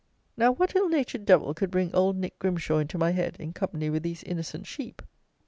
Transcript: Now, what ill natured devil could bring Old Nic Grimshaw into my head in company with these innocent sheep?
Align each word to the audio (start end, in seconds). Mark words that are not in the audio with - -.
Now, 0.35 0.51
what 0.51 0.73
ill 0.75 0.89
natured 0.89 1.25
devil 1.27 1.53
could 1.53 1.69
bring 1.69 1.93
Old 1.93 2.17
Nic 2.17 2.39
Grimshaw 2.39 2.79
into 2.79 2.97
my 2.97 3.11
head 3.11 3.37
in 3.39 3.53
company 3.53 3.87
with 3.91 4.01
these 4.01 4.23
innocent 4.23 4.65
sheep? 4.65 5.03